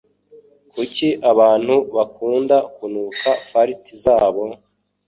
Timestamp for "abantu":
1.31-1.75